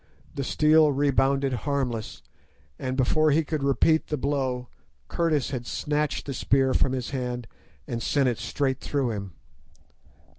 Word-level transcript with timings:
The 0.33 0.43
steel 0.43 0.91
rebounded 0.91 1.53
harmless, 1.53 2.23
and 2.79 2.97
before 2.97 3.29
he 3.29 3.43
could 3.43 3.61
repeat 3.61 4.07
the 4.07 4.17
blow 4.17 4.67
Curtis 5.07 5.51
had 5.51 5.67
snatched 5.67 6.25
the 6.25 6.33
spear 6.33 6.73
from 6.73 6.93
his 6.93 7.11
hand 7.11 7.47
and 7.85 8.01
sent 8.01 8.27
it 8.27 8.39
straight 8.39 8.79
through 8.79 9.11
him. 9.11 9.33